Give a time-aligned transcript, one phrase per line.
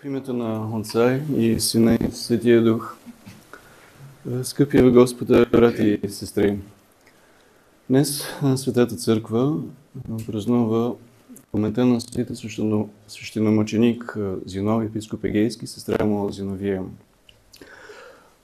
[0.00, 2.96] В името на Отца и Сина и Светия Дух.
[4.42, 6.58] Скъпи ви Господа, брати и сестри!
[7.90, 8.24] Днес
[8.56, 9.56] Светата Църква
[10.26, 10.94] празнува
[11.52, 12.34] паметта на светите
[13.08, 16.82] свещеномъченик Зинов, епископ Егейски, сестра му Зиновия.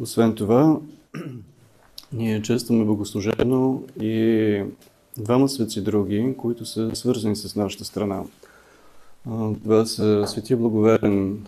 [0.00, 0.78] Освен това,
[2.12, 4.62] ние честваме богослужебно и
[5.18, 8.22] двама светци други, които са свързани с нашата страна.
[9.26, 11.46] Това са светия благоверен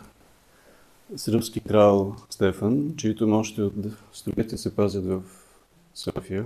[1.17, 3.75] сръбски крал Стефан, чието мощи от
[4.13, 5.23] столетия се пазят в
[5.95, 6.45] София.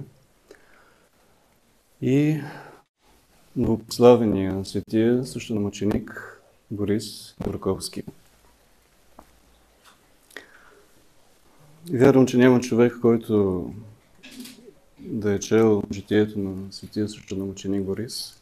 [2.01, 2.41] И
[3.57, 8.03] новопославения светия също на мъченик Борис Бурковски.
[11.93, 13.67] Вярвам, че няма човек, който
[15.01, 18.42] да е чел житието на светия също на мъченик Борис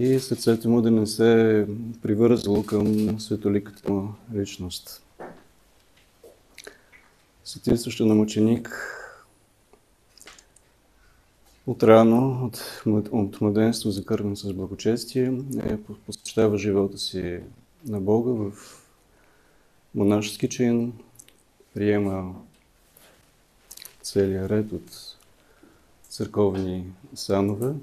[0.00, 1.66] и сърцето му да не се
[2.02, 5.02] привързало към светоликата му личност.
[7.44, 8.70] Светия също на мъченик
[11.66, 12.50] от рано,
[12.86, 17.40] от, от младенство, закървен с благочестие, е, посещава живота си
[17.86, 18.52] на Бога в
[19.94, 20.92] монашески чин,
[21.74, 22.34] приема
[24.02, 25.16] целият ред от
[26.08, 26.84] църковни
[27.14, 27.74] санове,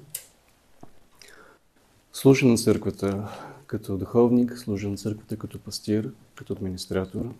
[2.18, 3.28] служи на църквата
[3.66, 7.34] като духовник, служи на църквата като пастир, като администратор.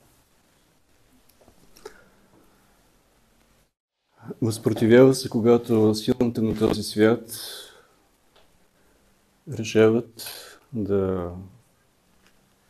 [4.43, 7.31] Възпротивява се, когато силните на този свят
[9.59, 10.29] решават
[10.73, 11.31] да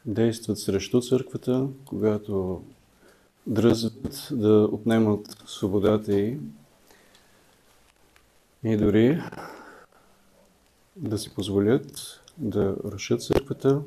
[0.07, 2.63] действат срещу църквата, когато
[3.47, 6.39] дръзват да отнемат свободата й
[8.65, 9.23] и дори
[10.99, 13.81] да си позволят да рушат църквата,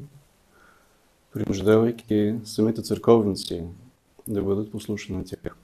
[1.34, 3.64] принуждавайки самите църковници
[4.28, 5.56] да бъдат послушни на тях.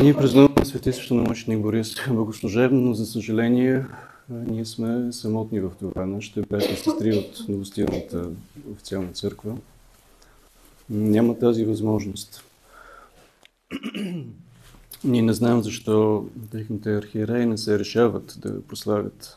[0.00, 3.84] Ние празнуваме свети мъченик Борис богослужебно, но за съжаление
[4.28, 6.06] ние сме самотни в това.
[6.06, 8.30] Нашите братя сестри от новостилната
[8.72, 9.56] официална църква
[10.90, 12.44] няма тази възможност.
[15.04, 19.36] Ние не знаем защо техните архиереи не се решават да прославят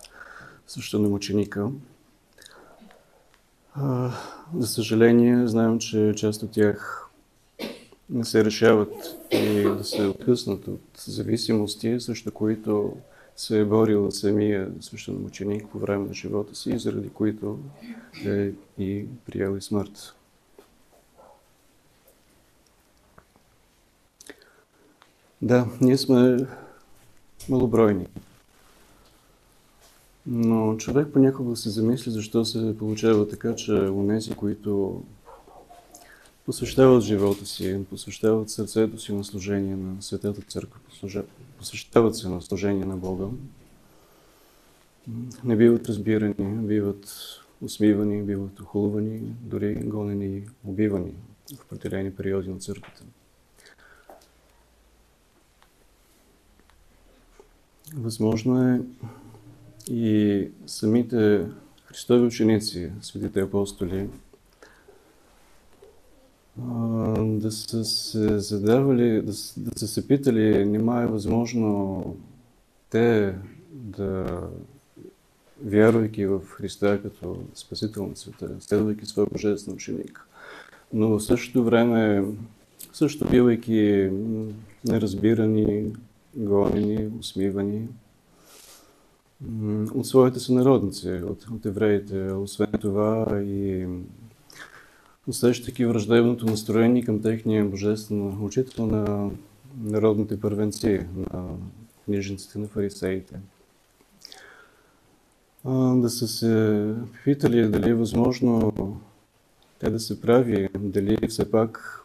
[0.94, 1.70] мъченика.
[4.58, 7.10] За съжаление, знаем, че част от тях
[8.10, 8.94] не се решават
[9.32, 12.94] и да се откъснат от зависимости, също които
[13.36, 17.60] се е борил самия свещеномученик по време на живота си, заради които
[18.26, 20.17] е и приял и смърт.
[25.42, 26.38] Да, ние сме
[27.50, 28.08] малобройни.
[30.26, 35.04] Но човек понякога се замисли защо се получава така, че унези, които
[36.46, 40.80] посвещават живота си, посвещават сърцето си на служение на Светата Църква,
[41.58, 43.26] посвещават се на служение на Бога,
[45.44, 46.34] не биват разбирани,
[46.68, 47.08] биват
[47.62, 51.14] усмивани, биват охулвани, дори гонени и убивани
[51.58, 53.04] в определени периоди на църквата.
[57.96, 58.82] Възможно е
[59.90, 61.46] и самите
[61.86, 64.10] Христови ученици, светите апостоли,
[67.18, 69.34] да са се задавали, да,
[69.80, 72.16] са се питали, нима е възможно
[72.90, 73.36] те
[73.72, 74.42] да,
[75.64, 80.28] вярвайки в Христа като Спасител на света, следвайки своя божествен ученик,
[80.94, 82.26] но в същото време,
[82.94, 84.10] също бивайки
[84.88, 85.94] неразбирани,
[86.38, 87.88] гонени, усмивани
[89.94, 92.32] от своите сънародници, от, от евреите.
[92.32, 93.88] Освен това и
[95.28, 99.32] усещайки враждебното настроение към техния божествен учител на
[99.84, 101.46] народните първенци, на
[102.06, 103.40] книжниците на фарисеите.
[105.96, 106.94] Да са се
[107.24, 108.74] питали дали е възможно
[109.80, 112.04] те да се прави, дали все пак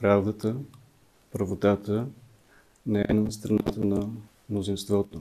[0.00, 0.56] правдата,
[1.32, 2.06] правотата
[2.86, 4.08] не е на страната на
[4.50, 5.20] мнозинството.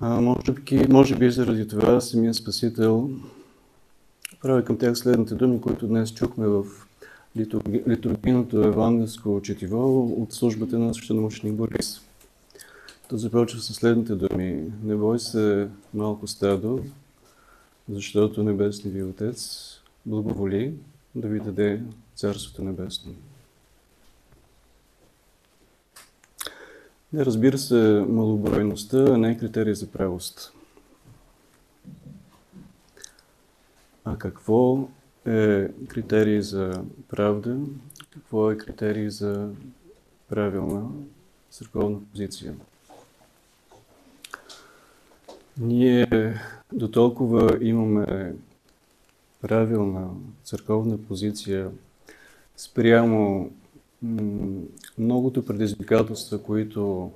[0.00, 3.10] А, може, би, може би заради това самия Спасител
[4.42, 6.64] прави към тях следните думи, които днес чухме в
[7.88, 12.00] литургийното евангелско четиво от службата на свещеномученик Борис.
[13.08, 14.72] То започва с следните думи.
[14.84, 16.84] Не бой се малко стадо,
[17.88, 19.68] защото Небесният ви Отец
[20.06, 20.74] благоволи
[21.14, 21.82] да ви даде
[22.14, 23.12] Царството Небесно.
[27.14, 30.52] Не, разбира се, малобройността не е критерий за правост.
[34.04, 34.88] А какво
[35.26, 37.56] е критерий за правда?
[38.10, 39.50] Какво е критерий за
[40.28, 40.90] правилна
[41.50, 42.54] църковна позиция?
[45.58, 46.34] Ние
[46.72, 48.34] до толкова имаме
[49.40, 50.10] правилна
[50.44, 51.70] църковна позиция
[52.56, 53.50] спрямо
[54.98, 57.10] многото предизвикателства, които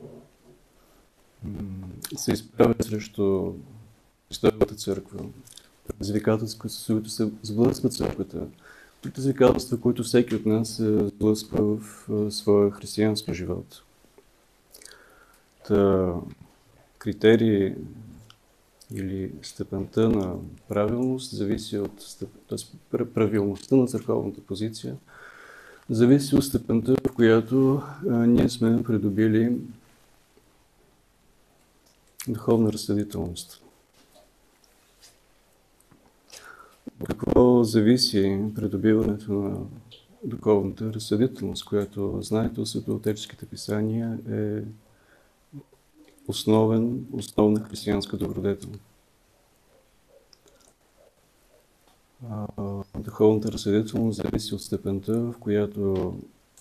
[2.17, 3.53] се изправят срещу
[4.29, 5.25] Христовата църква,
[5.89, 8.47] предизвикателства, които се сблъсква църквата,
[9.03, 13.83] предизвикателства, които всеки от нас се сблъсква в своя християнски живот.
[15.69, 16.15] Та,
[16.99, 17.75] критерии
[18.95, 20.35] или степента на
[20.69, 22.29] правилност зависи от степ...
[23.15, 24.97] правилността на църковната позиция,
[25.91, 29.57] зависи от степента, в която а, ние сме придобили
[32.29, 33.63] духовна разсъдителност.
[37.07, 39.57] Какво зависи придобиването на
[40.25, 44.63] духовната разсъдителност, която, знаете, от светоотеческите писания е
[46.29, 48.71] основен, основна християнска добродетел.
[52.99, 56.15] Духовната разсъдителност зависи от степента, в която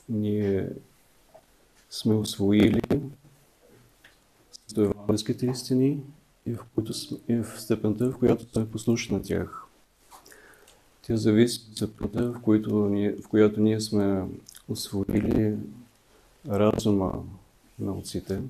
[0.10, 0.70] ние
[1.90, 2.82] сме освоили
[4.78, 6.04] евангелските истини
[6.46, 6.94] и в, които,
[7.28, 9.64] и в степента, в която сме послушни на тях.
[11.02, 14.26] Тя зависи от степента, в, която ние, в която ние сме
[14.68, 15.58] освоили
[16.48, 17.24] разума
[17.80, 18.42] на отците,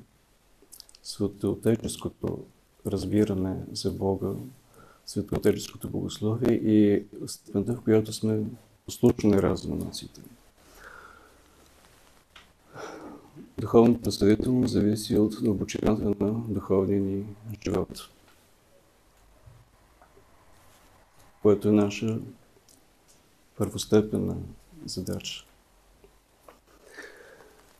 [1.04, 2.40] светоотеческото
[2.86, 4.33] разбиране за Бога,
[5.07, 8.44] светоотеческото богословие и степента, в която сме
[8.86, 9.39] послушни
[9.88, 10.21] отците.
[13.57, 17.25] Духовната съдителност зависи от дълбочината на духовния ни
[17.63, 18.09] живот,
[21.42, 22.19] което е наша
[23.57, 24.36] първостепенна
[24.86, 25.45] задача.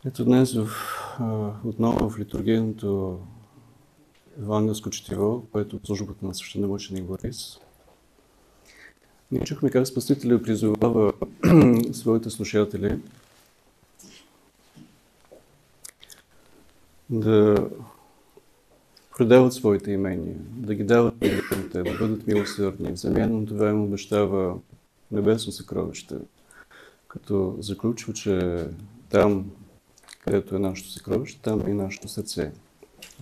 [0.06, 0.68] Ето днес в,
[1.64, 3.20] отново в литургийното
[4.38, 7.58] евангелско четиво, което от службата на свещеномъченик Борис,
[9.32, 11.12] ние чухме как Спасителя призовава
[11.92, 12.98] своите слушатели
[17.10, 17.68] да
[19.16, 22.92] продават своите имения, да ги дават на да бъдат милосърдни.
[22.92, 24.58] В замяна на това им обещава
[25.12, 26.14] небесно съкровище,
[27.08, 28.66] като заключва, че
[29.10, 29.50] там
[30.20, 32.52] където е нашето съкровище, там е и нашето сърце.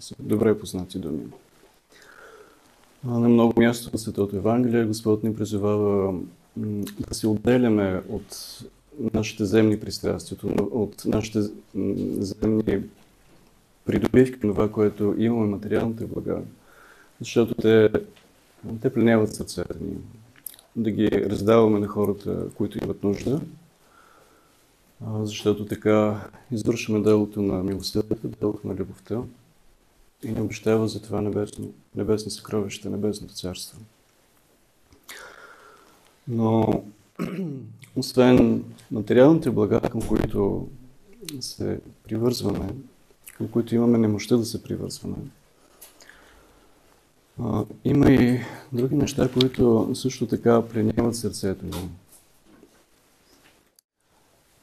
[0.00, 1.24] Са добре познати думи.
[3.04, 6.14] На много място в Светото Евангелие Господ ни призовава
[6.56, 8.60] да се отделяме от
[9.14, 10.38] нашите земни пристрастия,
[10.70, 11.40] от нашите
[12.18, 12.82] земни
[13.84, 16.42] придобивки, това, което имаме, материалните блага,
[17.20, 17.90] защото те,
[18.82, 19.96] те пленяват сърцето ни.
[20.76, 23.40] Да ги раздаваме на хората, които имат нужда,
[25.22, 29.22] защото така извършваме делото на милосърдието, делото на любовта
[30.26, 33.78] и не обещава за това небесно, небесно съкровище, небесното царство.
[36.28, 36.82] Но
[37.96, 40.68] освен материалните блага, към които
[41.40, 42.74] се привързваме,
[43.36, 45.16] към които имаме немощта да се привързваме,
[47.84, 48.40] има и
[48.72, 51.90] други неща, които също така пленяват сърцето ни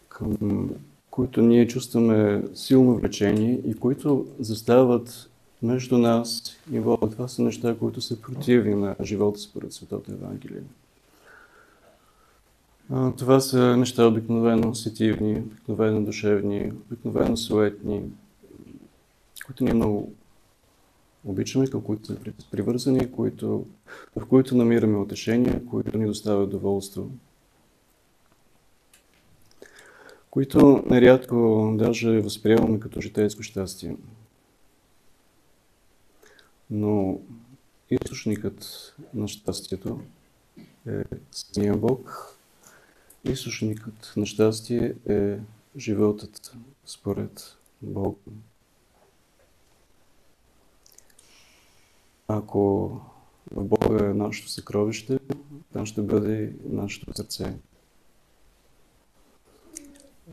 [0.09, 0.69] към
[1.11, 5.29] които ние чувстваме силно влечение и които застават
[5.63, 7.07] между нас и Бога.
[7.11, 10.61] Това са неща, които са противни на живота според Светото Евангелие.
[13.17, 18.01] Това са неща обикновено сетивни, обикновено душевни, обикновено суетни,
[19.45, 20.13] които ние много
[21.25, 22.17] обичаме, към които са
[22.51, 23.65] привързани, които,
[24.15, 27.09] в които намираме утешение, които ни доставят доволство
[30.33, 33.95] които нерядко даже възприемаме като житейско щастие.
[36.69, 37.19] Но
[37.89, 40.01] източникът на щастието
[40.87, 42.35] е самия Бог.
[43.23, 45.37] Източникът на щастие е
[45.77, 46.55] животът
[46.85, 48.19] според Бог.
[52.27, 52.89] Ако
[53.51, 55.19] в Бога е нашето съкровище,
[55.73, 57.57] там ще бъде нашето сърце.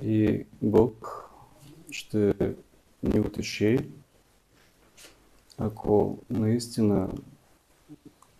[0.02, 1.30] И Бог
[1.90, 2.34] ще
[3.02, 3.78] ни утеши,
[5.60, 7.08] ако наистина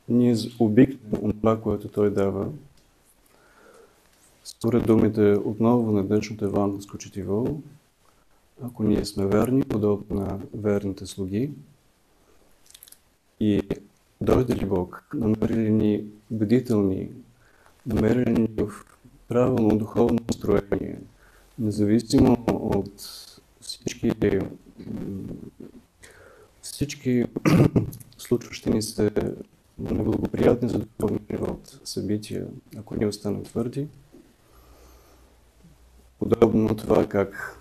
[0.08, 2.48] ние обикнем това, което Той дава,
[4.44, 7.62] според думите отново на днешното евангелско четиво,
[8.62, 11.50] ако ние сме верни, подобно на верните слуги,
[13.40, 13.62] и
[14.20, 17.10] дойде ли Бог, намери ни бдителни,
[17.86, 18.70] намери ни в
[19.28, 20.98] правилно духовно настроение,
[21.58, 22.92] независимо от
[23.60, 24.12] всички,
[26.80, 27.24] всички
[28.18, 29.10] случващи ни се
[29.78, 32.46] неблагоприятни за духовния живот събития,
[32.78, 33.88] ако ние останем твърди,
[36.18, 37.58] подобно на това как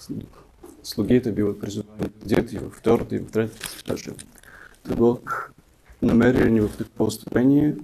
[0.84, 4.12] слугите биват призовани да и във втората и в третата стража.
[4.86, 5.54] Да Бог
[6.02, 7.76] намери ни в такова степение.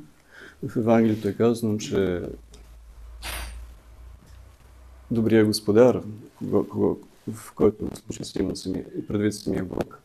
[0.64, 2.22] В Евангелието е казано, че
[5.12, 6.02] добрия господар,
[6.42, 10.05] в който случай си има самия, предвид самия Бог,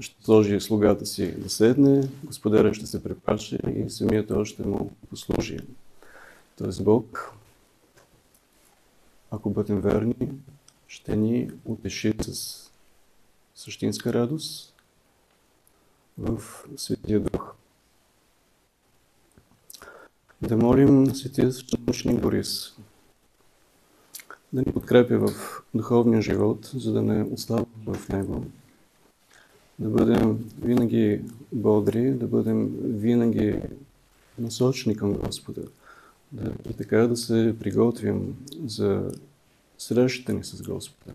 [0.00, 4.90] ще сложи слугата си да седне, господаря ще се препаше и самият той ще му
[5.10, 5.58] послужи.
[6.58, 7.32] Тоест Бог,
[9.30, 10.28] ако бъдем верни,
[10.88, 12.56] ще ни утеши с
[13.54, 14.74] същинска радост
[16.18, 16.42] в
[16.76, 17.54] Светия Дух.
[20.42, 22.76] Да молим Светия Свещеночник Борис
[24.52, 28.44] да ни подкрепя в духовния живот, за да не ослабваме в него.
[29.80, 31.20] Да бъдем винаги
[31.52, 33.60] бодри, да бъдем винаги
[34.38, 35.62] насочени към Господа.
[36.32, 39.10] Да, и така да се приготвим за
[39.78, 41.12] срещата ни с Господа.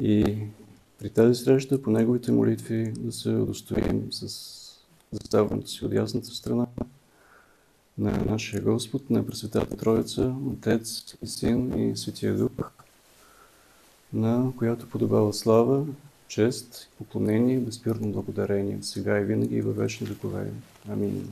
[0.00, 0.36] И
[0.98, 4.52] при тази среща, по Неговите молитви, да се удостоим с
[5.12, 6.66] заставането си от ясната страна
[7.98, 12.50] на нашия Господ, на Пресветата Троица, Отец и Син и Светия Дух,
[14.12, 15.86] на която подобава слава,
[16.32, 20.50] чест, поклонение и безспирно благодарение, сега и винаги и във вечни векове.
[20.88, 21.30] Амин.